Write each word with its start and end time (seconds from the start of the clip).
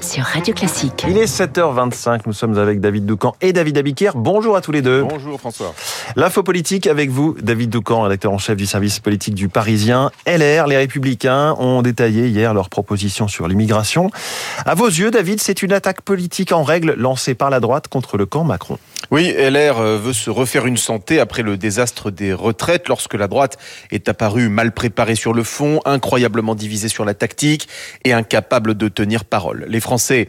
sur 0.00 0.24
Radio 0.24 0.54
Classique. 0.54 1.04
Il 1.06 1.18
est 1.18 1.26
7h25, 1.26 2.20
nous 2.24 2.32
sommes 2.32 2.56
avec 2.56 2.80
David 2.80 3.04
Doucan 3.04 3.34
et 3.42 3.52
David 3.52 3.76
Abiquière. 3.76 4.16
Bonjour 4.16 4.56
à 4.56 4.62
tous 4.62 4.72
les 4.72 4.80
deux. 4.80 5.02
Bonjour 5.02 5.38
François. 5.38 5.74
L'info 6.16 6.42
politique 6.42 6.86
avec 6.86 7.10
vous, 7.10 7.36
David 7.38 7.68
Doucan, 7.68 8.02
rédacteur 8.02 8.32
en 8.32 8.38
chef 8.38 8.56
du 8.56 8.64
service 8.64 8.98
politique 9.00 9.34
du 9.34 9.50
Parisien. 9.50 10.10
LR, 10.26 10.66
les 10.68 10.78
Républicains 10.78 11.54
ont 11.58 11.82
détaillé 11.82 12.28
hier 12.28 12.54
leurs 12.54 12.70
propositions 12.70 13.28
sur 13.28 13.46
l'immigration. 13.46 14.10
À 14.64 14.74
vos 14.74 14.86
yeux, 14.86 15.10
David, 15.10 15.40
c'est 15.40 15.62
une 15.62 15.74
attaque 15.74 16.00
politique 16.00 16.52
en 16.52 16.62
règle 16.62 16.94
lancée 16.94 17.34
par 17.34 17.50
la 17.50 17.60
droite 17.60 17.88
contre 17.88 18.16
le 18.16 18.24
camp 18.24 18.44
Macron. 18.44 18.78
Oui, 19.10 19.32
LR 19.32 19.78
euh, 19.78 19.98
veut 19.98 20.12
se 20.12 20.28
refaire 20.28 20.66
une 20.66 20.76
santé 20.76 21.18
après 21.18 21.42
le 21.42 21.56
désastre 21.56 22.10
des 22.10 22.32
retraites 22.34 22.88
lorsque 22.88 23.14
la 23.14 23.26
droite 23.26 23.56
est 23.90 24.08
apparue 24.08 24.48
mal 24.48 24.72
préparée 24.72 25.14
sur 25.14 25.32
le 25.32 25.42
fond, 25.42 25.80
incroyablement 25.86 26.54
divisée 26.54 26.88
sur 26.88 27.04
la 27.04 27.14
tactique 27.14 27.68
et 28.04 28.12
incapable 28.12 28.76
de 28.76 28.88
tenir 28.88 29.24
parole. 29.24 29.64
Les 29.68 29.80
Français 29.80 30.28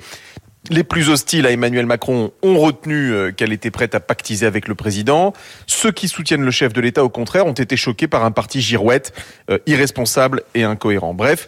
les 0.70 0.84
plus 0.84 1.10
hostiles 1.10 1.46
à 1.46 1.52
Emmanuel 1.52 1.86
Macron 1.86 2.32
ont 2.44 2.60
retenu 2.60 3.12
euh, 3.12 3.32
qu'elle 3.32 3.54
était 3.54 3.72
prête 3.72 3.96
à 3.96 4.00
pactiser 4.00 4.46
avec 4.46 4.68
le 4.68 4.76
président. 4.76 5.34
Ceux 5.68 5.92
qui 5.92 6.08
soutiennent 6.08 6.44
le 6.44 6.52
chef 6.52 6.74
de 6.74 6.82
l'État, 6.82 7.04
au 7.04 7.10
contraire, 7.10 7.46
ont 7.48 7.54
été 7.54 7.78
choqués 7.78 8.08
par 8.08 8.24
un 8.26 8.32
parti 8.32 8.62
girouette, 8.62 9.14
euh, 9.50 9.58
irresponsable 9.68 10.44
et 10.54 10.64
incohérent. 10.64 11.14
Bref, 11.14 11.48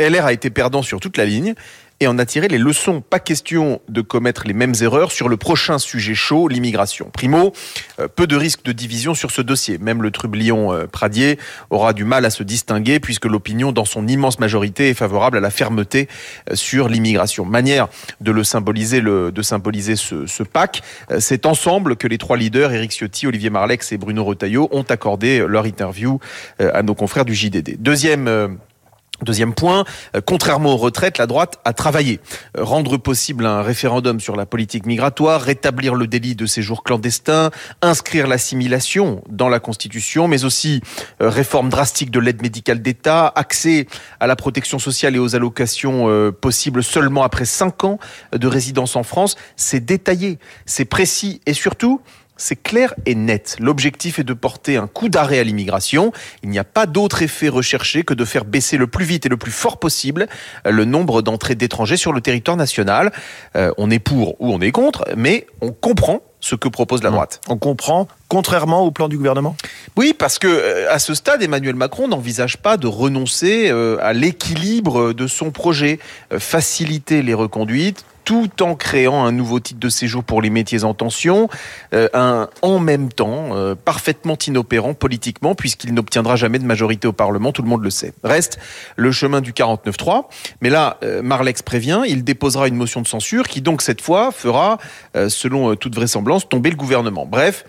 LR 0.00 0.24
a 0.24 0.32
été 0.32 0.50
perdant 0.50 0.82
sur 0.82 0.98
toute 0.98 1.16
la 1.16 1.26
ligne 1.26 1.54
et 2.00 2.06
en 2.06 2.18
a 2.18 2.24
tiré 2.24 2.48
les 2.48 2.58
leçons. 2.58 3.02
Pas 3.02 3.20
question 3.20 3.80
de 3.88 4.00
commettre 4.00 4.44
les 4.46 4.54
mêmes 4.54 4.72
erreurs 4.80 5.12
sur 5.12 5.28
le 5.28 5.36
prochain 5.36 5.78
sujet 5.78 6.14
chaud, 6.14 6.48
l'immigration. 6.48 7.10
Primo, 7.12 7.52
euh, 8.00 8.08
peu 8.08 8.26
de 8.26 8.36
risques 8.36 8.64
de 8.64 8.72
division 8.72 9.14
sur 9.14 9.30
ce 9.30 9.42
dossier. 9.42 9.76
Même 9.76 10.02
le 10.02 10.10
trublion 10.10 10.72
euh, 10.72 10.86
Pradier 10.86 11.38
aura 11.68 11.92
du 11.92 12.04
mal 12.04 12.24
à 12.24 12.30
se 12.30 12.42
distinguer 12.42 13.00
puisque 13.00 13.26
l'opinion, 13.26 13.70
dans 13.70 13.84
son 13.84 14.08
immense 14.08 14.38
majorité, 14.38 14.88
est 14.88 14.94
favorable 14.94 15.36
à 15.36 15.40
la 15.40 15.50
fermeté 15.50 16.08
euh, 16.50 16.54
sur 16.54 16.88
l'immigration. 16.88 17.44
Manière 17.44 17.88
de 18.22 18.32
le 18.32 18.44
symboliser, 18.44 19.02
de 19.02 19.42
symboliser 19.42 19.96
ce, 19.96 20.26
ce 20.26 20.42
pacte, 20.42 20.82
c'est 21.18 21.44
ensemble 21.44 21.96
que 21.96 22.06
les 22.06 22.18
trois 22.18 22.36
leaders, 22.36 22.72
Éric 22.72 22.92
Ciotti, 22.92 23.26
Olivier 23.26 23.50
Marlex 23.50 23.92
et 23.92 23.98
Bruno 23.98 24.24
Retailleau, 24.24 24.68
ont 24.72 24.82
accordé 24.82 25.44
leur 25.46 25.66
interview 25.66 26.18
à 26.58 26.82
nos 26.82 26.94
confrères 26.94 27.24
du 27.24 27.34
JDD. 27.34 27.76
Deuxième 27.78 28.58
Deuxième 29.22 29.52
point, 29.52 29.84
euh, 30.16 30.20
contrairement 30.24 30.72
aux 30.72 30.78
retraites, 30.78 31.18
la 31.18 31.26
droite 31.26 31.58
a 31.64 31.74
travaillé. 31.74 32.20
Euh, 32.56 32.64
rendre 32.64 32.96
possible 32.96 33.44
un 33.44 33.60
référendum 33.60 34.18
sur 34.18 34.34
la 34.34 34.46
politique 34.46 34.86
migratoire, 34.86 35.42
rétablir 35.42 35.94
le 35.94 36.06
délit 36.06 36.34
de 36.34 36.46
séjour 36.46 36.82
clandestin, 36.82 37.50
inscrire 37.82 38.26
l'assimilation 38.26 39.22
dans 39.28 39.50
la 39.50 39.60
Constitution, 39.60 40.26
mais 40.26 40.44
aussi 40.44 40.80
euh, 41.20 41.28
réforme 41.28 41.68
drastique 41.68 42.10
de 42.10 42.18
l'aide 42.18 42.40
médicale 42.40 42.80
d'État, 42.80 43.30
accès 43.34 43.86
à 44.20 44.26
la 44.26 44.36
protection 44.36 44.78
sociale 44.78 45.16
et 45.16 45.18
aux 45.18 45.36
allocations 45.36 46.30
possibles 46.40 46.82
seulement 46.82 47.22
après 47.22 47.44
cinq 47.44 47.84
ans 47.84 47.98
de 48.32 48.46
résidence 48.46 48.96
en 48.96 49.02
France. 49.02 49.36
C'est 49.56 49.84
détaillé, 49.84 50.38
c'est 50.66 50.84
précis 50.84 51.40
et 51.46 51.54
surtout, 51.54 52.00
c'est 52.40 52.56
clair 52.56 52.94
et 53.06 53.14
net. 53.14 53.56
L'objectif 53.60 54.18
est 54.18 54.24
de 54.24 54.32
porter 54.32 54.76
un 54.76 54.86
coup 54.86 55.08
d'arrêt 55.08 55.38
à 55.38 55.44
l'immigration. 55.44 56.12
Il 56.42 56.50
n'y 56.50 56.58
a 56.58 56.64
pas 56.64 56.86
d'autre 56.86 57.22
effet 57.22 57.48
recherché 57.48 58.02
que 58.02 58.14
de 58.14 58.24
faire 58.24 58.44
baisser 58.44 58.76
le 58.76 58.86
plus 58.86 59.04
vite 59.04 59.26
et 59.26 59.28
le 59.28 59.36
plus 59.36 59.52
fort 59.52 59.78
possible 59.78 60.26
euh, 60.66 60.70
le 60.70 60.84
nombre 60.84 61.22
d'entrées 61.22 61.54
d'étrangers 61.54 61.96
sur 61.96 62.12
le 62.12 62.20
territoire 62.20 62.56
national. 62.56 63.12
Euh, 63.56 63.72
on 63.78 63.90
est 63.90 63.98
pour 63.98 64.40
ou 64.40 64.52
on 64.52 64.60
est 64.60 64.72
contre, 64.72 65.04
mais 65.16 65.46
on 65.60 65.72
comprend 65.72 66.20
ce 66.40 66.54
que 66.54 66.68
propose 66.68 67.02
la 67.02 67.10
droite. 67.10 67.42
On 67.48 67.58
comprend, 67.58 68.08
contrairement 68.28 68.80
au 68.80 68.90
plan 68.90 69.08
du 69.08 69.18
gouvernement? 69.18 69.54
Oui, 69.96 70.14
parce 70.18 70.38
que 70.38 70.48
euh, 70.48 70.90
à 70.90 70.98
ce 70.98 71.12
stade, 71.12 71.42
Emmanuel 71.42 71.74
Macron 71.74 72.08
n'envisage 72.08 72.56
pas 72.56 72.78
de 72.78 72.86
renoncer 72.86 73.70
à 74.00 74.12
l'équilibre 74.14 75.12
de 75.12 75.26
son 75.26 75.50
projet, 75.50 75.98
faciliter 76.38 77.22
les 77.22 77.34
reconduites, 77.34 78.06
tout 78.30 78.62
en 78.62 78.76
créant 78.76 79.24
un 79.24 79.32
nouveau 79.32 79.58
titre 79.58 79.80
de 79.80 79.88
séjour 79.88 80.22
pour 80.22 80.40
les 80.40 80.50
métiers 80.50 80.84
en 80.84 80.94
tension, 80.94 81.48
euh, 81.92 82.46
en 82.62 82.78
même 82.78 83.12
temps 83.12 83.56
euh, 83.56 83.74
parfaitement 83.74 84.38
inopérant 84.46 84.94
politiquement 84.94 85.56
puisqu'il 85.56 85.92
n'obtiendra 85.94 86.36
jamais 86.36 86.60
de 86.60 86.64
majorité 86.64 87.08
au 87.08 87.12
Parlement, 87.12 87.50
tout 87.50 87.62
le 87.62 87.68
monde 87.68 87.82
le 87.82 87.90
sait. 87.90 88.12
Reste 88.22 88.60
le 88.94 89.10
chemin 89.10 89.40
du 89.40 89.52
49-3, 89.52 90.26
mais 90.60 90.70
là, 90.70 90.98
euh, 91.02 91.22
Marlex 91.22 91.62
prévient, 91.62 92.02
il 92.06 92.22
déposera 92.22 92.68
une 92.68 92.76
motion 92.76 93.02
de 93.02 93.08
censure 93.08 93.48
qui 93.48 93.62
donc 93.62 93.82
cette 93.82 94.00
fois 94.00 94.30
fera, 94.30 94.78
selon 95.28 95.74
toute 95.74 95.96
vraisemblance, 95.96 96.48
tomber 96.48 96.70
le 96.70 96.76
gouvernement. 96.76 97.26
Bref, 97.26 97.64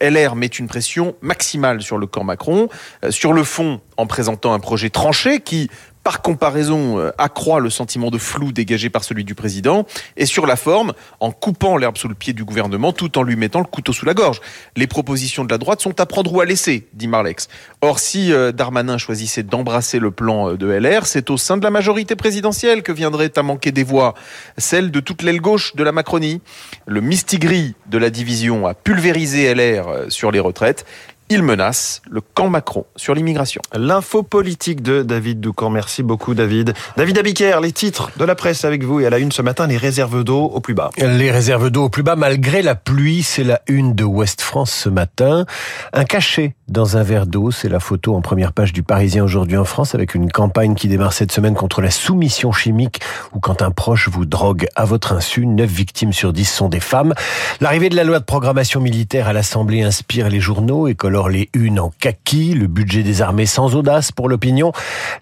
LR 0.00 0.34
met 0.34 0.46
une 0.46 0.66
pression 0.66 1.14
maximale 1.22 1.82
sur 1.82 1.98
le 1.98 2.08
camp 2.08 2.24
Macron, 2.24 2.68
sur 3.10 3.32
le 3.32 3.44
fond 3.44 3.80
en 3.96 4.06
présentant 4.06 4.54
un 4.54 4.58
projet 4.58 4.90
tranché 4.90 5.40
qui 5.40 5.70
par 6.02 6.22
comparaison, 6.22 6.98
euh, 6.98 7.10
accroît 7.18 7.60
le 7.60 7.70
sentiment 7.70 8.10
de 8.10 8.18
flou 8.18 8.52
dégagé 8.52 8.90
par 8.90 9.04
celui 9.04 9.24
du 9.24 9.34
président, 9.34 9.86
et 10.16 10.26
sur 10.26 10.46
la 10.46 10.56
forme, 10.56 10.92
en 11.20 11.30
coupant 11.30 11.76
l'herbe 11.76 11.98
sous 11.98 12.08
le 12.08 12.14
pied 12.14 12.32
du 12.32 12.44
gouvernement, 12.44 12.92
tout 12.92 13.18
en 13.18 13.22
lui 13.22 13.36
mettant 13.36 13.58
le 13.60 13.66
couteau 13.66 13.92
sous 13.92 14.06
la 14.06 14.14
gorge. 14.14 14.40
Les 14.76 14.86
propositions 14.86 15.44
de 15.44 15.50
la 15.50 15.58
droite 15.58 15.80
sont 15.80 16.00
à 16.00 16.06
prendre 16.06 16.32
ou 16.32 16.40
à 16.40 16.44
laisser, 16.44 16.88
dit 16.94 17.08
Marlex. 17.08 17.48
Or, 17.82 17.98
si 17.98 18.32
euh, 18.32 18.52
Darmanin 18.52 18.98
choisissait 18.98 19.42
d'embrasser 19.42 19.98
le 19.98 20.10
plan 20.10 20.50
euh, 20.50 20.56
de 20.56 20.66
LR, 20.66 21.06
c'est 21.06 21.30
au 21.30 21.36
sein 21.36 21.56
de 21.56 21.64
la 21.64 21.70
majorité 21.70 22.16
présidentielle 22.16 22.82
que 22.82 22.92
viendrait 22.92 23.32
à 23.36 23.42
manquer 23.42 23.72
des 23.72 23.84
voix, 23.84 24.14
celle 24.56 24.90
de 24.90 25.00
toute 25.00 25.22
l'aile 25.22 25.40
gauche 25.40 25.76
de 25.76 25.82
la 25.82 25.92
Macronie. 25.92 26.40
Le 26.86 27.00
mistigris 27.00 27.74
de 27.86 27.98
la 27.98 28.10
division 28.10 28.66
a 28.66 28.74
pulvérisé 28.74 29.54
LR 29.54 30.06
sur 30.08 30.30
les 30.30 30.40
retraites 30.40 30.86
il 31.30 31.44
menace 31.44 32.02
le 32.10 32.20
camp 32.20 32.48
Macron 32.48 32.84
sur 32.96 33.14
l'immigration. 33.14 33.62
L'info 33.72 34.24
politique 34.24 34.82
de 34.82 35.02
David 35.02 35.40
Doucan. 35.40 35.70
Merci 35.70 36.02
beaucoup, 36.02 36.34
David. 36.34 36.74
David 36.96 37.18
Abiker, 37.18 37.60
les 37.62 37.70
titres 37.70 38.10
de 38.16 38.24
la 38.24 38.34
presse 38.34 38.64
avec 38.64 38.82
vous 38.82 38.98
et 38.98 39.06
à 39.06 39.10
la 39.10 39.18
une 39.18 39.30
ce 39.30 39.40
matin, 39.40 39.68
les 39.68 39.76
réserves 39.76 40.24
d'eau 40.24 40.42
au 40.42 40.60
plus 40.60 40.74
bas. 40.74 40.90
Les 40.98 41.30
réserves 41.30 41.70
d'eau 41.70 41.84
au 41.84 41.88
plus 41.88 42.02
bas, 42.02 42.16
malgré 42.16 42.62
la 42.62 42.74
pluie, 42.74 43.22
c'est 43.22 43.44
la 43.44 43.62
une 43.68 43.94
de 43.94 44.02
Ouest 44.02 44.40
France 44.42 44.72
ce 44.72 44.88
matin. 44.88 45.46
Un 45.92 46.04
cachet 46.04 46.56
dans 46.70 46.96
un 46.96 47.02
verre 47.02 47.26
d'eau, 47.26 47.50
c'est 47.50 47.68
la 47.68 47.80
photo 47.80 48.14
en 48.14 48.20
première 48.20 48.52
page 48.52 48.72
du 48.72 48.84
Parisien 48.84 49.24
aujourd'hui 49.24 49.56
en 49.56 49.64
France 49.64 49.96
avec 49.96 50.14
une 50.14 50.30
campagne 50.30 50.76
qui 50.76 50.86
démarre 50.86 51.12
cette 51.12 51.32
semaine 51.32 51.54
contre 51.54 51.82
la 51.82 51.90
soumission 51.90 52.52
chimique 52.52 53.00
ou 53.34 53.40
quand 53.40 53.60
un 53.60 53.72
proche 53.72 54.08
vous 54.08 54.24
drogue 54.24 54.68
à 54.76 54.84
votre 54.84 55.12
insu. 55.12 55.46
Neuf 55.46 55.68
victimes 55.68 56.12
sur 56.12 56.32
dix 56.32 56.44
sont 56.44 56.68
des 56.68 56.78
femmes. 56.78 57.12
L'arrivée 57.60 57.88
de 57.88 57.96
la 57.96 58.04
loi 58.04 58.20
de 58.20 58.24
programmation 58.24 58.80
militaire 58.80 59.26
à 59.26 59.32
l'Assemblée 59.32 59.82
inspire 59.82 60.28
les 60.28 60.38
journaux 60.38 60.86
et 60.86 60.94
colore 60.94 61.28
les 61.28 61.48
unes 61.54 61.80
en 61.80 61.90
kaki, 61.98 62.54
le 62.54 62.68
budget 62.68 63.02
des 63.02 63.20
armées 63.20 63.46
sans 63.46 63.74
audace 63.74 64.12
pour 64.12 64.28
l'opinion, 64.28 64.70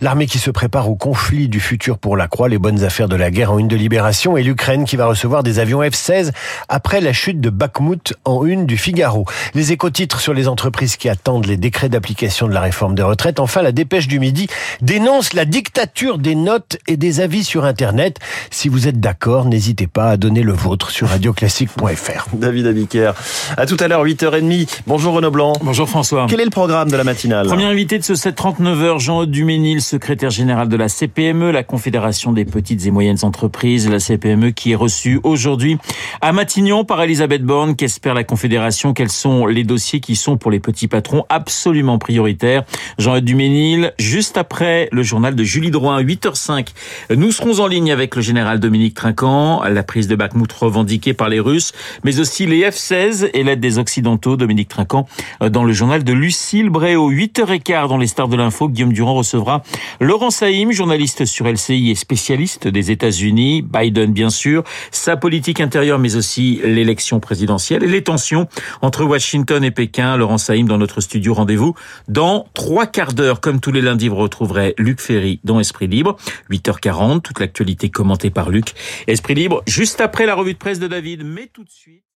l'armée 0.03 0.27
qui 0.27 0.39
se 0.39 0.51
prépare 0.51 0.91
au 0.91 0.97
conflit 0.97 1.49
du 1.49 1.61
futur 1.61 1.97
pour 1.97 2.19
la 2.19 2.29
croix, 2.29 2.51
les 2.51 2.59
bonnes 2.59 2.85
affaires 2.85 3.09
de 3.09 3.17
la 3.17 3.31
guerre 3.31 3.53
en 3.53 3.59
une 3.59 3.69
de 3.69 3.77
libération 3.77 4.37
et 4.37 4.43
l'Ukraine 4.43 4.85
qui 4.85 4.97
va 4.97 5.07
recevoir 5.07 5.43
des 5.43 5.61
avions 5.61 5.81
F-16 5.81 6.31
après 6.69 7.01
la 7.01 7.15
chute 7.15 7.41
de 7.41 7.49
Bakhmut 7.49 8.13
en 8.27 8.45
une 8.45 8.67
du 8.67 8.77
Figaro. 8.77 9.25
Les 9.55 9.73
éco-titres 9.73 10.21
sur 10.21 10.35
les 10.35 10.47
entreprises 10.47 10.97
qui 10.97 11.09
attendent 11.09 11.38
les 11.47 11.57
décrets 11.57 11.89
d'application 11.89 12.49
de 12.49 12.53
la 12.53 12.61
réforme 12.61 12.95
des 12.95 13.03
retraites. 13.03 13.41
Enfin, 13.41 13.63
la 13.63 13.73
dépêche 13.73 14.09
du 14.09 14.19
midi 14.19 14.49
dénonce 14.81 15.33
la 15.33 15.45
dictature 15.45 16.19
des 16.19 16.35
notes 16.35 16.79
et 16.87 16.97
des 16.97 17.21
avis 17.21 17.45
sur 17.45 17.65
Internet. 17.65 18.19
Si 18.51 18.69
vous 18.69 18.89
êtes 18.89 19.01
d'accord, 19.01 19.45
n'hésitez 19.45 19.87
pas 19.87 20.11
à 20.11 20.17
donner 20.17 20.43
le 20.43 20.53
vôtre 20.53 20.91
sur 20.91 21.09
radioclassique.fr. 21.09 22.27
David 22.33 22.67
Abiker. 22.67 23.13
À 23.57 23.67
tout 23.67 23.77
à 23.81 23.89
l'heure, 23.89 24.05
8h30. 24.05 24.81
Bonjour 24.87 25.15
Renaud 25.15 25.31
Blanc. 25.31 25.53
Bonjour 25.63 25.89
François. 25.89 26.27
Quel 26.29 26.41
est 26.41 26.45
le 26.45 26.51
programme 26.51 26.91
de 26.91 26.97
la 26.97 27.05
matinale? 27.05 27.47
Premier 27.47 27.65
invité 27.65 27.99
de 27.99 28.05
ce 28.05 28.15
739h, 28.15 28.99
Jean-Aude 28.99 29.31
Duménil, 29.31 29.83
secrétaire 29.83 30.31
général 30.31 30.69
de 30.69 30.77
la 30.77 30.89
CPME, 30.89 31.51
la 31.51 31.63
Confédération 31.63 32.33
des 32.33 32.45
petites 32.45 32.87
et 32.87 32.91
moyennes 32.91 33.19
entreprises, 33.23 33.89
la 33.89 34.01
CPME 34.01 34.51
qui 34.51 34.73
est 34.73 34.77
reçue 34.77 35.21
aujourd'hui 35.23 35.79
à 36.21 36.33
Matignon 36.33 36.85
par 36.85 37.03
Elisabeth 37.03 37.43
Borne. 37.43 37.77
Qu'espère 37.77 38.15
la 38.15 38.25
Confédération? 38.25 38.95
Quels 38.95 39.11
sont 39.11 39.47
les 39.47 39.65
dossiers 39.65 40.01
qui 40.01 40.17
sont 40.17 40.37
pour 40.37 40.51
les 40.51 40.61
petits 40.61 40.89
patrons 40.89 41.25
absolument 41.29 41.99
prioritaires 41.99 42.65
Jean-Aude 42.99 43.25
Duménil, 43.25 43.93
juste 43.99 44.37
après 44.37 44.89
le 44.93 45.03
journal 45.03 45.35
de 45.35 45.45
Julie 45.45 45.71
Drouin, 45.71 46.03
8h05. 46.03 46.69
Nous 47.17 47.33
serons 47.33 47.61
en 47.61 47.67
ligne 47.67 47.93
avec 47.93 48.17
le 48.17 48.23
général 48.23 48.61
Dominique 48.61 48.95
Trinquant, 48.95 49.63
la 49.65 49.83
prise 49.83 50.09
de 50.09 50.17
Bakhmut 50.17 50.53
revendiquée 50.53 51.15
par 51.15 51.29
les 51.29 51.41
Russes, 51.41 51.73
mais 52.05 52.21
aussi 52.21 52.47
les 52.47 52.69
F-16 52.69 53.31
et 53.35 53.43
l'aide 53.43 53.61
des 53.61 53.79
Occidentaux. 53.79 54.37
Dominique 54.37 54.69
Trinquant 54.69 55.07
dans 55.41 55.65
le 55.65 55.73
journal 55.73 56.05
de 56.05 56.13
Lucille 56.13 56.71
Bréau. 56.71 57.11
8h15 57.11 57.89
dans 57.89 57.97
les 57.97 58.07
stars 58.07 58.29
de 58.29 58.37
l'info, 58.37 58.69
Guillaume 58.69 58.93
Durand 58.93 59.15
recevra 59.15 59.63
Laurent 60.01 60.31
Saïm, 60.31 60.73
journaliste 60.73 61.25
sur 61.25 61.47
LCI 61.47 61.91
et 61.91 61.95
spécialiste 61.95 62.69
des 62.69 62.91
États-Unis, 62.91 63.63
Biden 63.63 64.13
bien 64.13 64.31
sûr, 64.31 64.65
sa 64.91 65.17
politique 65.17 65.61
intérieure 65.61 65.99
mais 65.99 66.17
aussi 66.17 66.61
l'élection 66.65 67.21
présidentielle 67.21 67.85
et 67.85 67.89
les 67.89 68.03
tensions 68.03 68.49
entre 68.83 69.05
Washington 69.05 69.63
et 69.65 69.71
Pékin. 69.71 70.17
Laurent 70.17 70.39
Saïm 70.39 70.67
dans 70.67 70.79
notre 70.79 71.01
studio 71.19 71.35
rendez-vous 71.35 71.75
dans 72.07 72.47
trois 72.55 72.87
quarts 72.87 73.13
d'heure. 73.13 73.41
Comme 73.41 73.59
tous 73.59 73.73
les 73.73 73.81
lundis, 73.81 74.07
vous 74.07 74.15
retrouverez 74.15 74.75
Luc 74.79 75.01
Ferry 75.01 75.41
dans 75.43 75.59
Esprit 75.59 75.89
Libre. 75.89 76.17
8h40, 76.49 77.23
toute 77.23 77.41
l'actualité 77.41 77.91
commentée 77.91 78.31
par 78.31 78.51
Luc. 78.51 78.75
Esprit 79.09 79.35
Libre, 79.35 79.65
juste 79.67 80.01
après 80.01 80.27
la 80.27 80.37
revue 80.37 80.53
de 80.53 80.59
presse 80.59 80.79
de 80.79 80.87
David, 80.87 81.25
mais 81.25 81.49
tout 81.53 81.65
de 81.65 81.71
suite. 81.71 82.05